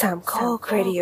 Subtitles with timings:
[0.00, 1.00] สามโครดิโอ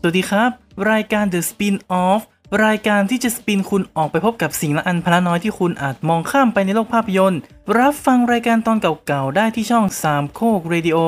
[0.00, 0.50] สวัสดีครับ
[0.90, 1.76] รายการ The Spin
[2.06, 2.20] Off
[2.64, 7.40] รายการที่จะ spin คุณออกไปพบกับสิ่งละอันพันละน้อยที่คุณอาจมองข้ามไปในโลกภาพยนตร์
[7.78, 10.98] รับฟังรายการตอนเก่าๆ ได้ที่ช่องสามโคกเรดิโอ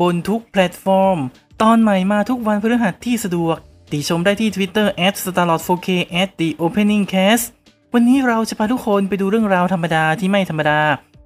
[0.00, 1.18] บนทุกแพลตฟอร์ม
[1.62, 3.56] ตอนใหม่มาทุกวันพฤหัสที่สะดวก
[3.92, 5.88] ติชมได้ที่ Twitter @starlord4k
[6.38, 7.46] @the opening cast
[7.94, 10.80] วันนี้เราจะพาทุกคนไปดูเรื่องราวธรรมดาที่ไม่ธรรมดา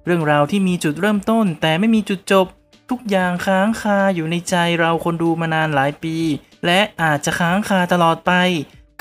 [0.05, 2.47] เรื่องราวที่มีจุดเริ่มต้น แต่ไม่มีจุดจบ
[2.89, 6.15] ทุกอย่างค้างคาอยู่ในใจเราคนดูมานานหลายปี
[6.65, 8.33] และอาจจะค้างคาตลอดไป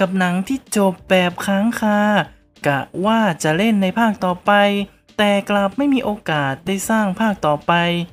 [0.01, 2.01] กับหนังที่จบแบบค้างคา
[2.67, 4.53] กะว่าจะเล่นในภาคต่อไป
[5.19, 7.73] แต่กลับไม่มีโอกาสได้สร้างภาคต่อไป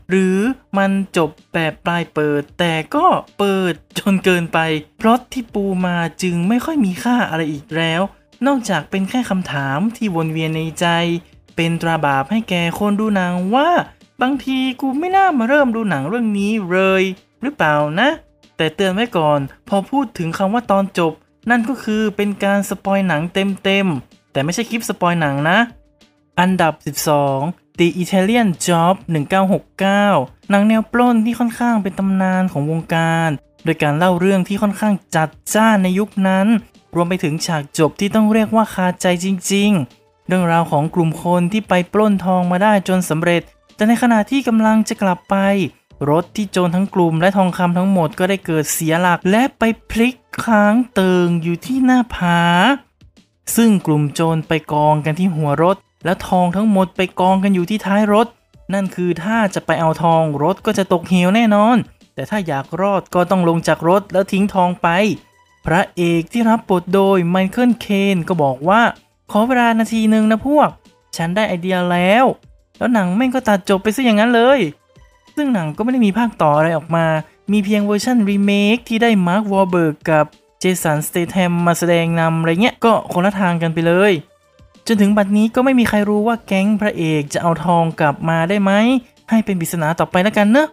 [0.10, 0.38] หรือ
[0.78, 3.06] มันจบแบบปลายเปิด แต่ก็
[3.38, 4.60] เปิดจนเกินไป
[4.98, 8.02] เพราะที่ปูมาจึงไม่ค่อยมีค่าอะไรอีกแล้ว
[8.48, 10.88] นอกจากเป็นแค่คำถามที่วนเวียนในใจ
[11.62, 13.70] เป็นตราบาปให้แกคนดูหนังว่า
[14.22, 17.04] บางทีกูไม่น่ามาเริ่มดูหนังเรื่องนี้เลย
[17.42, 18.10] หรือเปล่านะ
[18.58, 21.14] แต่เตือนไว้ก่อน พอพูดถึงคำว่าตอนจบ
[21.50, 25.58] นั่นก็คือเป็นการ spoil หนังเต็มๆ แต่ไม่ใช่คลิป spoil หนังนะ
[26.40, 26.74] อันดับ
[27.26, 28.94] 12 The Italian Job
[29.72, 33.30] 1969 หนังแนวปล้นที่ค่อนข้างเป็นตำนานของวงการ
[33.64, 36.48] โดยการเล่าเรื่องที่ค่อนข้างจัดจ้านในยุคนั้น
[36.96, 39.99] รวมไปถึงฉากจบที่ต้องเรียกว่าคาใจจริง ๆ
[40.30, 43.42] เรื่องราวของกลุ่มคนที่ไปปล้นทองมาได้จนสำเร็จ
[43.76, 45.36] แต่ในขณะที่กำลังจะกลับไป
[46.10, 52.42] รถที่โจรทั้งกลุ่มและทองคำทั้งหมดก็ได้เกิดเสียหลักและไปพลิกค้างเติงอยู่ที่หน้าผา
[53.56, 58.28] ซึ่งกลุ่มโจรไปกองกันที่หัวรถ แล้วทองทั้งหมดไปกองกันอยู่ที่ท้ายรถ
[58.74, 61.78] นั่นคือถ้าจะไปเอาทองรถก็จะตกเหวแน่นอน
[62.16, 64.88] แต่ถ้าอยากรอดก็ต้องลงจากรถแล้วทิ้งทองไป
[65.66, 68.82] พระเอกที่รับบทโดยไมเคิลเคนก็บอกว่า
[69.32, 70.70] ขอเวลานาทีหนึ่งนะพวก
[71.18, 72.26] ฉันได้ไอเดียแล้ว
[72.78, 74.60] แล้วหนังแม่งก็ตัดจบไปซะอย่างนั้นเลย
[75.36, 77.06] ซึ่งหนังก็ไม่ได้มีภาคต่ออะไรออกมา
[77.52, 80.26] มีเพียงเวอร์ชันรีเมคที่ได้มาร์ควอร์เบิร์กกับ
[80.60, 84.14] เจสันสเตแ a มมาแสดงนำอะไรเงี้ย ก็คนละทางกันไปเลย
[84.88, 88.72] จนถึงบัดนี้ก็ไม่มีใครรู้ว่าแก๊งพระเอกจะเอาทองกลับมาได้ไหม
[89.30, 90.68] ให้เป็นปริศนาต่อไปแล้วกันเนอะ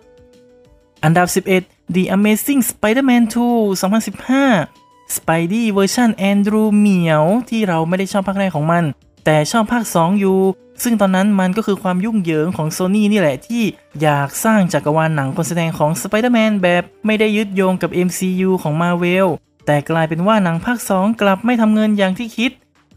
[1.05, 1.27] อันดับ
[1.59, 8.85] 11 The Amazing Spider-Man 2 2015 Spidey เวอร์ชันแอนดรูเหมียวที่เราไม่ได้ชอบภาคแรกของมัน
[9.25, 10.39] แต่ชอบภาค 2 อยู่
[10.83, 13.63] ซึ่งตอนนั้นมันก็คือความยุ่งเหยิงของโซ n y นี่แหละที่
[14.03, 19.27] อยากสร้างจักรวาลหนังคนแสดงของ Spider-Man แบบไม่ได้ยึดโยงกับ MCU ของ Marvel
[19.67, 22.51] แต่กลายเป็นว่าหนังภาค 2 กลับไม่ทำเงินอย่างที่คิด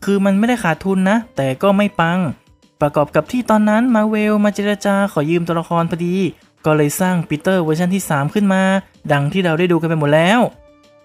[0.05, 2.19] คือมันไม่ได้ขาดทุนนะ แต่ก็ไม่ปัง
[2.81, 6.15] ประกอบกับที่ตอนนั้น Marvel มาเจรจาขอยืมตัวละครพอดี
[6.65, 8.63] ก็เลยสร้างปีเตอร์เวอร์ชันที่ 3 ขึ้นมา
[9.11, 10.39] ดังที่เราได้ดูกันไปหมดแล้ว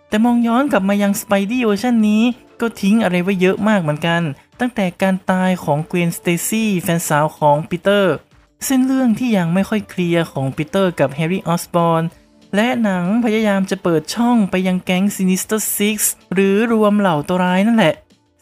[0.08, 2.22] แต่มองย้อนกลับมายัง Spidey เวอร์ชันนี้
[2.60, 4.22] ก็ทิ้งอะไรไว้เยอะมากเหมือนกัน
[4.60, 8.14] ตั้งแต่การตายของเกวนสเตซี่แฟนสาวของปีเตอร์
[8.64, 12.02] เส้นเรื่องที่ยังไม่ค่อยเคลียร์ของปีเตอร์กับแฮร์รี่ออสบอร์น
[12.54, 15.96] และหนังพยายามจะเปิดช่องไปยังแก๊ง Sinister Six
[16.34, 17.94] หรือรวมเหล่าตัวร้ายนั่นแหละ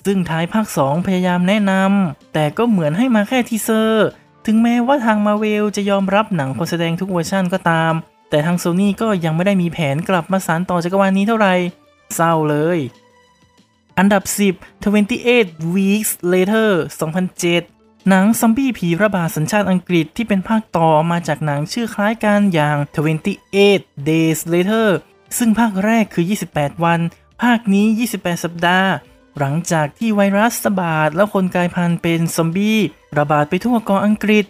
[0.07, 4.07] ซึ่งท้ายภาค 2 พยายามแนะนำ แต่ก็เหมือนให้มาแค่ teaser
[4.47, 7.93] ถึงแม้ว่าทางมาเวลจะยอมรับหนังคนแสดงทุกเวอร์ชันก็ตาม
[8.33, 11.55] แต่ทางโซนี่ก็ยังไม่ได้มีแผนกลับมาสานต่อจักรวาลนี้เท่าไหร่
[12.15, 12.79] เศร้าเลย
[13.99, 16.71] อันดับ 10 28 Weeks Later
[17.39, 22.77] 2007 หนังซอมบี้ผีระบาดสัญชาติอังกฤษที่เป็นภาคต่อมาจากหนังชื่อคล้ายกันอย่าง
[23.43, 24.89] 28 Days Later
[25.39, 27.01] ซึ่งภาคแรกคือ 28 วัน
[27.43, 28.91] ภาคนี้ 28 สัปดาห์
[29.39, 32.79] หลังจากที่ไวรัสระบาดแล้วคนกลายพันธุ์เป็นซอมบี้
[33.19, 34.47] ระบาดไปทั่วเกาะอังกฤษ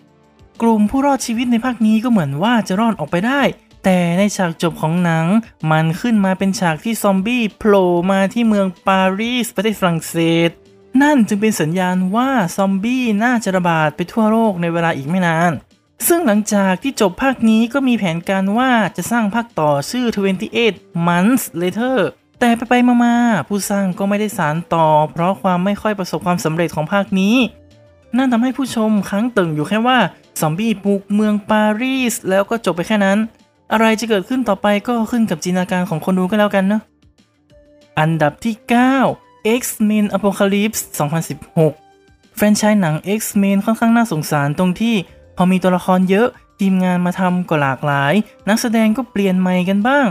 [0.62, 3.42] กลุ่มผู้รอดชีวิตในภาคนี้ก็เหมือนว่าจะรอดออกไปได้
[3.84, 5.26] แต่ในฉากจบของหนัง
[5.70, 10.16] มันขึ้นมาเป็นฉากที่ซอมบี้โผล่มาที่เมืองปารีสประเทศฝรั่งเศ
[10.48, 10.50] ส
[11.02, 15.52] นั่นจึงเป็นสัญญาณว่าซอมบี้น่าจะระบาดไปทั่วโลกในเวลาอีกไม่นาน
[16.08, 20.06] ซึ่งหลังจากที่จบภาคนี้ก็มีแผนการว่าจะสร้างภาคต่อชื่อ
[20.56, 21.98] 28 Months Later
[22.40, 23.16] แต่ไปไปมามา
[23.48, 27.36] ผู้สร้างก็ไม่ได้สารต่อ เพราะความไม่ค่อยประสบความสำเร็จของภาคนี้
[28.16, 29.98] นั่นทำให้ผู้ชมค้างตึงอยู่แค่ว่า
[30.40, 33.18] ซอมบี้ปุกเมืองปารีสแล้วก็จบไปแค่นั้น
[33.72, 36.82] อะไรจะเกิดขึ้นต่อไปก็ขึ้นกับจินตนาการของคนดูก็แล้วกันเนาะ
[37.98, 38.54] อันดับที่
[39.02, 40.80] 9 X-Men Apocalypse
[41.58, 44.94] 2016 แฟรนไชส์หนัง X-Men ค่อนข้างน่าสงสารตรงที่
[45.36, 46.28] พอมีตัวละครเยอะ
[46.60, 48.14] ทีมงานมาทำก็หลากหลาย
[48.48, 50.06] นักแสดงก็เปลี่ยนใหม่กันบ้าง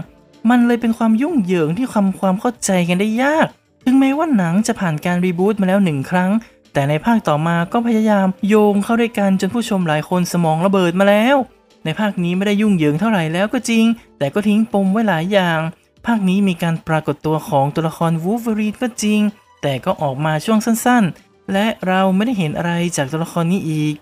[0.49, 3.47] มันเลยเป็นความยุ่งเหยิงที่ทำความเข้าใจกันได้ยาก
[3.85, 6.31] ถึงแม้ว่าหนังจะผ่านการ reboot มาแล้วหนึ่งครั้ง
[6.73, 11.37] แต่ในภาคต่อมาก็พยายามโยงเข้าด้วยกันจนผู้ชมหลายคนสมองระเบิดมาแล้ว
[11.83, 13.85] ในภาคนี้ไม่ได้ยุ่งเหยิงเท่าไหร่แล้วก็จริง
[14.17, 15.59] แต่ก็ทิ้งปมไว้หลายอย่าง
[16.05, 19.21] ภาคนี้มีการปรากฏตัวของตัวละครวูฟเวอรีนก็จริง
[19.61, 23.95] แต่ก็ออกมาช่วงสั้นๆ และเราไม่ได้เห็นอะไรจากตัวละครนี้อีก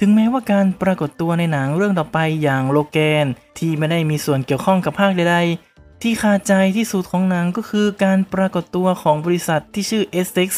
[0.00, 3.26] ถึงแม้ว่าการปรากฏตัวในหนังเรื่องต่อไปอย่างโลแกน
[3.58, 10.50] ที่ไม่ได้มีส่วนเกี่ยวข้องกับภาคใดๆ ที่คาใจที่สุดของหนังก็คือการปรากฏตัวของบริษัทที่ชื่อ Essex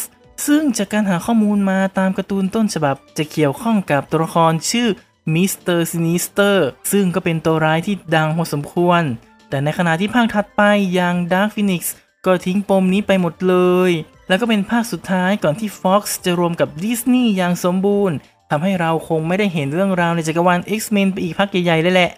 [0.46, 4.88] ซึ่งจากการหาข้อมูลมาตามการ์ตูนต้นฉบับจะเกี่ยวข้องกับตัวละครชื่อ
[5.34, 9.02] มิสเตอร์ซินิสเตอร์ซึ่งก็เป็นตัวร้ายที่ดังพอสมควร
[9.48, 10.62] แต่ในขณะที่ภาคถัดไป
[10.94, 11.82] อย่าง Dark Phoenix
[12.26, 13.56] ก็ทิ้งปมนี้ไปหมดเล
[13.88, 13.92] ย
[14.28, 18.16] แล้วก็เป็นภาคสุดท้ายก่อนที่ Fox จะรวมกับดิสนีย์อย่างสมบูรณ์
[18.50, 22.10] ทำให้เราคงไม่ได้เห็นเรื่องราวในจักรวาล X-Men ไปอีกพักใหญ่ๆเลยแหละ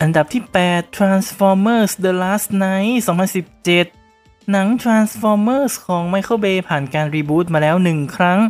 [0.00, 2.94] อันดับที่ 8 Transformers The Last Night
[3.74, 8.40] 2017 หนัง Transformers ของ Michael Bay ผ่านการรีบูตมาแล้วหนึ่งครั้ง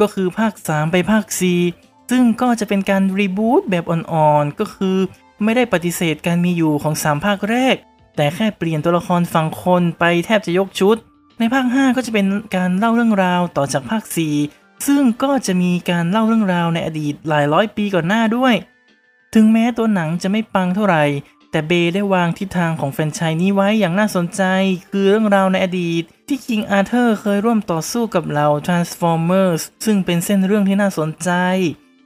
[0.00, 1.24] ก็คือภาค 3 ไปภาค
[1.62, 4.96] 4 ซึ่งก็จะเป็นการรีบูตแบบอ่อนๆ ก็คือ
[5.44, 7.76] ไม่ได้ปฏิเสธการมีอยู่ของ 3 ภาคแรก
[8.16, 10.96] แต่แค่เปลี่ยนตัวละครฝั่งคนไปแทบจะยกชุด
[11.38, 12.26] ในภาค 5 ก็จะเป็น
[12.56, 14.02] การเล่าเรื่องราวต่อจากภาค
[14.44, 18.54] 4 ซึ่งก็จะมีการเล่าเรื่องราวในอดีตหลายร้อยปีก่อนหน้าด้วย
[19.34, 21.04] ถึงแม้ตัวหนังจะไม่ปังเท่าไหร่
[21.50, 24.42] แต่เบย์ได้วางทิศทางของแฟนชส์นี้ไว้อย่างน่าสนใจ
[24.90, 31.30] คือเรื่องราวในอดีตที่คิงอาร์เธอร์เคยร่วมต่อสู้กับเหล่า Transformers ซึ่งเป็นเส้นเรื่องที่น่าสนใจ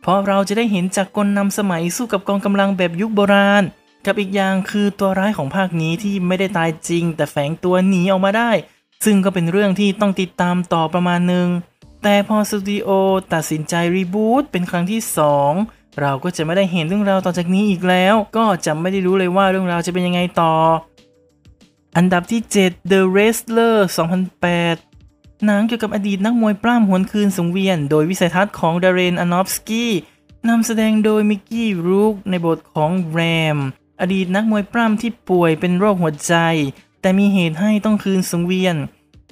[0.01, 3.63] เพราะเราจะได้เห็นจากกลนำสมัยสู้กับกองกำลังแบบยุคโบราณ
[4.07, 8.51] กับอีกอย่างคือตัวร้ายของภาคนี้ที่ไม่ได้ตายจริง แต่แฝงตัวหนีออกมาได้
[9.05, 11.49] ซึ่งก็เป็นเรื่องที่ต้องติดตามต่อประมาณหนึ่ง
[12.03, 12.89] แต่พอสตูดิโอ
[13.33, 15.01] ตัดสินใจรีบูตเป็นครั้งที่
[15.49, 20.55] 2 เราก็จะไม่ได้เห็นเรื่องราวต่อจากนี้อีกแล้ว ก็จะไม่ได้รู้เลยว่าเรื่องราวจะเป็นยังไงต่อ
[21.97, 23.77] อันดับที่ 7 The Wrestler
[24.47, 24.90] 2008
[25.47, 29.93] หนังเกี่ยวกับอดีตนักมวยปล้ำหวนคืนสังเวียน โดยวิสัยทัศน์ของดาร์เรนอโรนอฟสกี้
[30.49, 33.21] นำแสดงโดยมิกกี้รูกในบทของแร
[33.55, 33.59] ม
[34.01, 36.35] อดีตนักมวยปล้ำที่ป่วยเป็นโรคหัวใจ
[37.01, 38.77] แต่มีเหตุให้ต้องคืนสังเวียน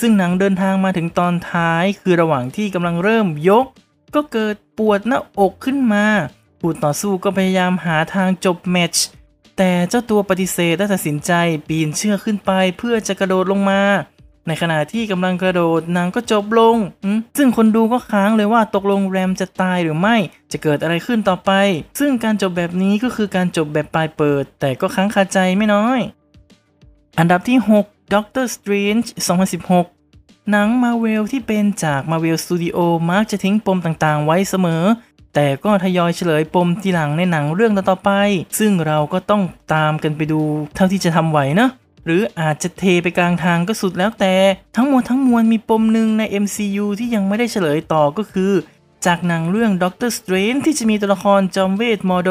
[0.00, 3.66] ซึ่งหนังเดินทางมาถึงตอนท้ายคือระหว่างที่กำลังเริ่มยก
[4.14, 6.06] ก็เกิดปวดหน้าอกขึ้นมา
[6.60, 9.06] ผู้ต่อสู้ก็พยายามหาทางจบแมตช์
[9.58, 11.32] แต่เจ้าตัวปฏิเสธและตัดสินใจ
[11.68, 13.82] ปีนเชือกขึ้นไปเพื่อจะกระโดดลงมา
[14.48, 16.76] ในขณะที่กำลังกระโดดนางก็จบลง
[17.38, 20.16] ซึ่งคนดูก็ค้างเลยว่าตกลงแรมจะตายหรือไม่
[20.52, 21.50] จะเกิดอะไรขึ้นต่อไป
[21.98, 26.00] ซึ่งการจบแบบนี้ก็คือการจบแบบปลายเปิด แต่ก็ค้างคาใจไม่น้อย
[27.18, 29.06] อันดับที่ 6 Doctor Strange
[29.78, 32.78] 2016หนังมาเวลที่เป็นจาก Marvel Studio
[33.10, 34.84] มักจะทิ้งปมต่างๆ ไว้เสมอ
[35.34, 38.10] แต่ก็ทยอยเฉลยปมทีหลังในหนังเรื่องต่อๆไป
[38.58, 39.42] ซึ่งเราก็ต้อง
[39.74, 40.40] ตามกันไปดู
[40.74, 41.68] เท่าที่จะทำไหวนะ
[42.10, 44.34] หรืออาจจะเทไปกลางทางก็สุดแล้วแต่
[44.76, 48.52] ทั้งหมดทั้งมวลมีปมหนึ่งใน MCU ที่ยังไม่ได้เฉลยต่อก็คือ
[49.06, 52.30] จากหนังเรื่อง Doctor Strange ที่จะมีตัวละครจอมเวทมอร์โด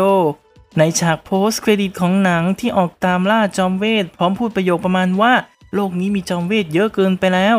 [0.77, 5.33] ในฉากโพสเครดิตของหนังที่ออกตามล่าจอมเวท พร้อมพูดประโยคประมาณว่า
[5.73, 7.57] โลกนี้มีจอมเวทเยอะเกินไปแล้ว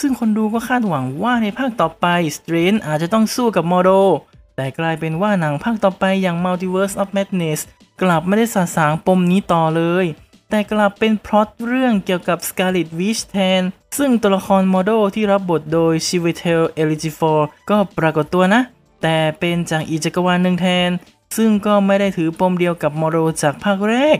[0.00, 2.06] ซึ่งคนดูก็คาดหวังว่าในภาคต่อไป
[2.36, 3.90] Strange อาจจะต้องสู้กับมอร์โด
[4.56, 7.60] แต่กลายเป็นว่าหนังภาคต่อไปอย่าง Multiverse of Madness
[8.02, 10.06] กลับไม่ได้สาสางปมนี้ต่อเลย
[10.50, 13.62] แต่กลับเป็นพล็อตเรื่องเกี่ยวกับ Scarlet Witch แทน
[13.98, 18.62] ซึ่งตัวละครโมโดที่รับบทโดย c h i v e t e l Ejiofor ก็ปรากฏตัวนะ
[19.02, 20.90] แต่เป็นจากอีจักรวาลหนึ่งแทน
[21.36, 24.18] ซึ่งก็ไม่ได้ถือปมเดียวกับโมโดจากภาคแรก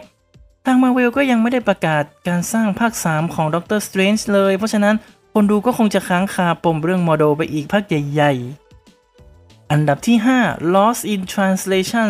[0.65, 4.95] ทางมาเวลก็ยังไม่ได้ประกาศการสร้างภาค 3 ของ Doctor Strange เลย เพราะฉะนั้น
[5.35, 8.33] คนดูก็คงจะค้างคาปมเรื่องโมโดไปอีกภาคใหญ่
[9.03, 12.09] ๆ อันดับที่ 5 Lost in Translation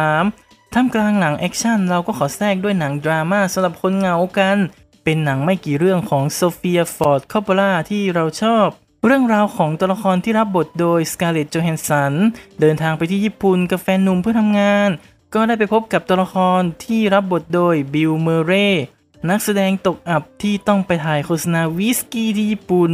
[0.00, 4.56] 2003 ท่ามกลางหนังแอคชั่นเราก็ขอแทรกด้วยหนังดราม่าสำหรับคนเหงากัน
[5.04, 8.66] เป็นหนังไม่กี่เรื่องของโซเฟียฟอร์ดคอปโปล่าที่เราชอบ
[9.06, 12.12] เรื่องราวของตัวละครที่รับบทโดยสกาเลตโจแฮนสัน
[12.60, 14.90] เดินทางไปที่ญี่ปุ่นกับแฟนหนุ่มเพื่อทำงาน
[15.34, 18.84] ก็ได้ไปพบกับตัวละครที่รับบทโดยบิลเมอร์เรย์
[19.28, 22.90] นักแสดงตกอับที่ต้องไปถ่ายโฆษณาวิสกี้ที่ญี่ปุ่น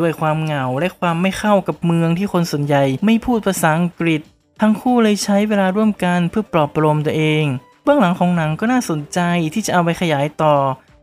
[0.00, 4.20] ด้วยความเหงาและความไม่เข้ากับเมืองที่คนส่วนใหญ่ไม่พูดภาษาอังกฤษ
[4.60, 7.44] ทั้งคู่เลยใช้เวลาร่วมกันเพื่อปลอบประโลมตัวเอง
[7.84, 9.18] เบื้องหลังของหนังก็น่าสนใจ
[9.54, 10.54] ที่จะเอาไปขยายต่อ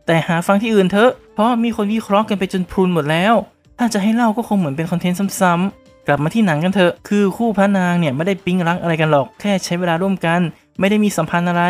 [0.06, 3.34] แต่หาฟังที่อื่นเถอะ เพราะมีคนวิเคราะห์กันไปจนพรุนหมดแล้ว
[3.78, 10.40] ถ้าจะให้เล่าก็คงเหมือนเป็นคอนเทนต์ซ้ำๆ กลับมาที่หนังกันเถอะ คือคู่พระนางเนี่ยไม่ได้ปิ๊งรักอะไรกันหรอก แค่ใช้เวลาร่วมกัน
[10.78, 11.64] ไม่ได้มีสัมพันธ์อะไร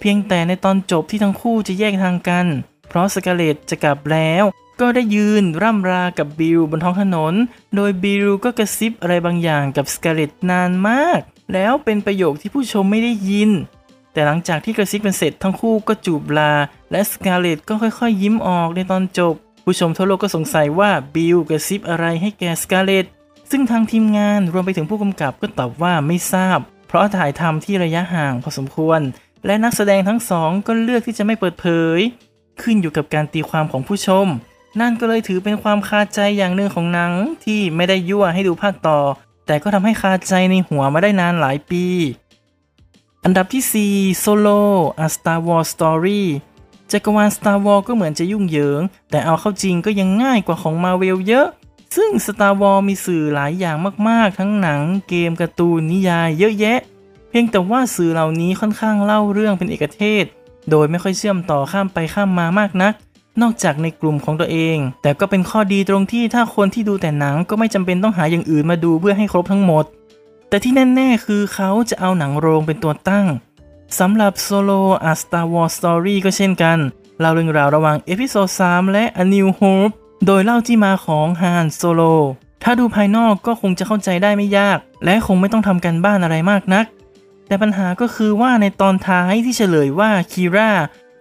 [0.00, 2.46] เพียงแต่ในตอนจบที่ทั้งคู่จะแยกทางกัน
[2.88, 4.44] เพราะสกาเลตจะกลับแล้ว
[4.80, 7.34] ก็ได้ยืนร่ำลากับบิลบนท้องถนน
[7.76, 11.20] โดยบิลก็กระซิบอะไรบางอย่างกับสกาเลตนานมาก
[11.52, 13.50] แล้วเป็นประโยคที่ผู้ชมไม่ได้ยิน
[14.12, 16.52] แต่หลังจากที่กระซิบกันเสร็จทั้งคู่ก็จูบลา
[16.90, 19.34] และสกาเลตก็ค่อยๆ ยิ้มออกในตอนจบ
[19.64, 23.06] ผู้ชมทั่วโลกก็สงสัยว่าบิลกระซิบอะไรให้แก่สกาเลต
[23.50, 26.58] ซึ่งทางทีมงานรวมไปถึงผู้กำกับก็ตอบว่าไม่ทราบ
[26.88, 29.00] เพราะถ่ายทำที่ระยะห่างพอสมควร
[29.46, 31.66] และนักแสดงทั้งสองก็เลือกที่จะไม่เปิดเผ
[31.98, 32.00] ย
[32.62, 34.26] ขึ้นอยู่กับการตีความของผู้ชม
[34.80, 37.12] นั่นก็เลยถือเป็นความคาใจอย่างหนึ่งของหนัง
[37.44, 38.98] ที่ไม่ได้ยั่วให้ดูภาคต่อ
[39.46, 41.84] แต่ก็ทำให้คาใจในหัวมาได้นานหลายปี
[43.24, 43.64] อันดับที่
[44.14, 44.60] 4 Solo
[45.04, 46.22] A Star Wars Story
[46.90, 51.48] จักรวาล Star Wars ก็เหมือนจะยุ่งเหยิง แต่เอาเข้าจริงก็ยังง่ายกว่าของ Marvel เยอะ
[51.96, 53.76] ซึ่ง Star Wars มีสื่อหลายอย่าง
[54.08, 56.78] มาก ๆ ทั้งหนัง เกมการ์ตูนนิยายเยอะแยะ
[57.30, 60.24] เพียงแต่ว่าสื่อเหล่านี้ค่อนข้างเล่าเรื่องเป็นเอกเทศ
[60.70, 62.94] โดยไม่ค่อยเชื่อมต่อข้ามไปข้ามมามากนัก
[63.42, 69.84] นอกจากในกลุ่มของตัวเอง แต่ก็เป็นข้อดีตรงที่ถ้าคนที่ดูแต่หนังก็ไม่จำเป็นต้องหาอย่างอื่นมาดูเพื่อให้ครบทั้งหมด
[70.48, 73.26] แต่ที่แน่ ๆ คือเขาจะเอาหนังโรงเป็นตัวตั้ง
[73.98, 76.78] สำหรับ Solo A Star Wars Story ก็เช่นกัน
[77.20, 79.92] เล่าเรื่องราวระหว่าง Episode 3และ A New Hope
[80.26, 82.14] โดยเล่าที่มาของ Han Solo
[82.62, 86.86] ถ้าดูภายนอกก็คงจะเข้าใจได้ไม่ยาก และคงไม่ต้องทำการบ้านอะไรมากนัก
[87.46, 90.70] แต่ปัญหาก็คือว่าในตอนท้ายที่เฉลยว่าคีรา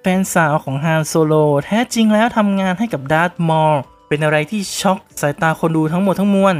[0.01, 1.33] แฟนสาวของฮานโซโล
[1.65, 3.75] แท้จริงแล้วทำงานให้กับดาร์ธมอล
[4.07, 6.55] เป็นอะไรที่ช็อกสายตาคนดูทั้งหมดทั้งมวล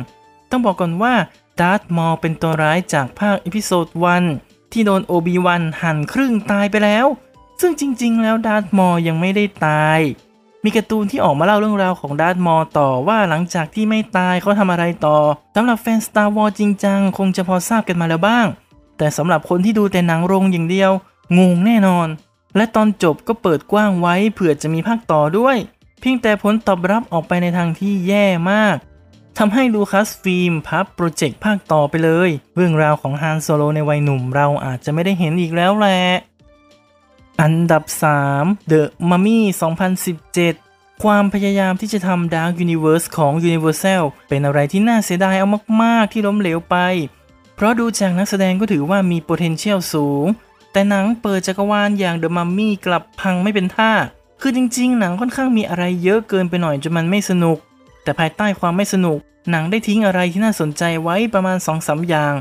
[0.50, 1.13] ต้องบอกก่อนว่า
[1.60, 3.86] ดาร์ธมอลเป็นตัวร้ายจากภาค Episode
[4.31, 7.05] 1ที่โดนโอบีวันหั่นครึ่งตายไปแล้ว
[7.62, 10.00] ซึ่งจริง ๆ แล้วดาร์ธมอลยังไม่ได้ตาย
[10.63, 15.17] มีการ์ตูนที่ออกมาเล่าเรื่องราวของดาร์ธมอลต่อว่าหลังจากที่ไม่ตายเขาทำอะไรต่อ
[15.55, 18.48] สำหรับแฟน Star Wars จริงจังคงจะพอทราบกันมาแล้วบ้าง
[18.98, 20.91] แต่สำหรับคนที่ดูแต่หนังโรงอย่างเดียว
[21.38, 22.08] งงแน่นอน
[22.56, 25.58] และตอนจบก็เปิดกว้างไว้เผื่อจะมีภาคต่อด้วย
[26.00, 28.77] เพียงแต่ผลตอบรับออกไปในทางที่แย่มาก
[29.38, 36.01] ทำให้ลูคัสฟิล์มพับโปรเจกต์ภาคต่อไปเลย เรื่องราวของฮานโซโลในวัยหนุ่มเราอาจจะไม่ได้เห็นอีกแล้วแหละ
[37.41, 37.84] อันดับ
[38.27, 39.39] 3 The Mummy
[40.22, 45.48] 2017 ความพยายามที่จะทำ Dark Universe ของ Universal เป็นอะไรที่น่าเสียดายเอา
[45.84, 46.77] มาก ๆ ที่ล้มเหลวไป
[47.56, 50.25] เพราะดูจากนักแสดงก็ถือว่ามี potential สูง
[50.72, 53.92] แต่หนังเปิดจักรวาลอย่าง The Mummy กลับพังไม่เป็นท่า
[54.42, 57.58] คือจริงๆ หนังค่อนข้างมีอะไรเยอะเกินไปหน่อยจนมันไม่สนุก
[58.04, 59.20] แต่ภายใต้ความไม่สนุก
[59.52, 62.34] หนังได้ทิ้งอะไรที่น่าสนใจไว้ประมาณ2-3อย่าง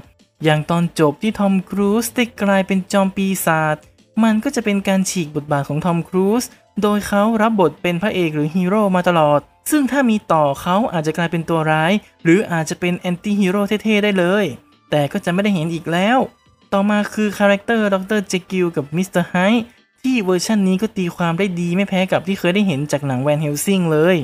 [0.44, 3.76] อย่างตอนจบที่ทอมครูซได้กลายเป็นจอมปีศาจ
[4.22, 6.44] มันก็จะเป็นการฉีกบทบาทของทอมครูซ
[6.82, 11.92] โดยเขารับบทเป็นพระเอกหรือฮีโร่มาตลอด ซึ่งถ้ามีต่อเขาอาจจะกลายเป็นตัวร้าย
[12.24, 14.44] หรืออาจจะเป็น anti-hero เท่ๆได้เลย
[14.90, 16.18] แต่ก็จะไม่ได้เห็นอีกแล้ว
[16.72, 19.34] ต่อมาคือ character ดร.เจคิลกับมิสเตอร์ไฮด์
[20.02, 24.16] ที่เวอร์ชันนี้ก็ตีความได้ดีไม่แพ้กับที่เคยได้เห็นจากหนังแวนเฮลซิงเลย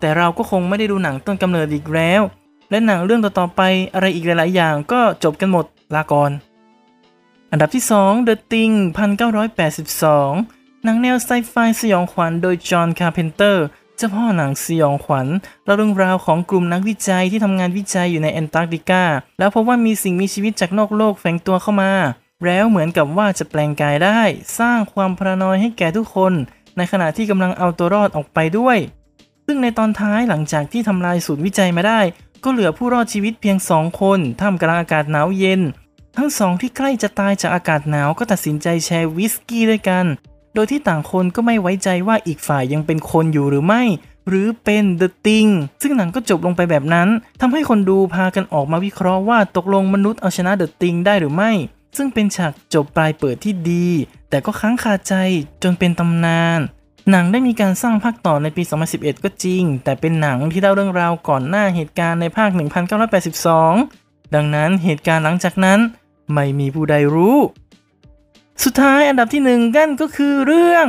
[0.00, 2.22] แต่เราก็คงไม่ได้ดูหนังต้นกำเนิดอีกแล้ว
[2.70, 3.62] และหนังเรื่องต่อๆไป
[3.94, 6.30] อะไรอีกหลายๆ อย่างก็จบกันหมดลาก่อน
[7.50, 8.74] อันดับที่ 2 The Thing
[9.58, 13.64] 1982 หนังแนวไซไฟสยองขวัญโดยจอห์นคาร์เพนเตอร์
[13.96, 15.26] เจ้าพ่อหนังสยองขวัญ
[15.64, 19.04] เล่าเรื่องราวของกลุ่มนักวิจัยที่ทำงานวิจัยอยู่ในแอนตาร์กติกา
[19.38, 21.92] แล้วพบว่ามีสิ่งมีชีวิตจากนอกโลกแฝงตัวเข้ามา
[22.44, 24.20] แล้วเหมือนกับว่าจะแปลงกายได้
[24.58, 26.32] สร้างความ paranoid ให้แก่ทุกคน
[26.76, 28.78] ในขณะที่กำลังเอาตัวรอดออกไปด้วย
[29.46, 32.00] ซึ่งในตอนท้ายหลังจากที่ทำลายศูนย์วิจัยมาได้
[32.44, 35.60] ก็เหลือผู้รอดชีวิตเพียงสองคนท่ามกลางอากาศหนาวเย็น
[36.16, 40.04] ทั้งสองที่ใกล้จะตายจากอากาศหนาวก็ตัดสินใจแชร์วิสกี้ด้วยกัน
[40.54, 43.82] โดยที่ต่างคนก็ไม่ไว้ใจว่าอีกฝ่ายยังเป็นคนอยู่หรือไม่
[44.28, 45.50] หรือเป็น The Thing
[45.82, 47.08] ซึ่งหนังก็จบลงไปแบบนั้น
[47.40, 51.52] ทำให้คนดูพากันออกมาวิเคราะห์ว่าตกลงมนุษย์เอาชนะ The Thing ได้หรือไม่
[51.96, 53.88] ซึ่งเป็นฉากจบปลายเปิดที่ดี
[54.30, 55.14] แต่ก็ค้างคาใจ
[55.62, 56.60] จนเป็นตำนาน
[57.10, 58.62] หนังได้มีการสร้างภาคต่อในปี
[58.94, 62.50] 2011 ก็จริง แต่เป็นหนังที่เล่าเรื่องราวก่อนหน้าเหตุการณ์ในภาค
[63.62, 65.78] 1982 ดังนั้นเหตุการณ์หลังจากนั้น
[66.32, 67.36] ไม่มีผู้ใดรู้
[68.62, 70.86] สุดท้ายอันดับที่หนึ่งกันก็คือเรื่อง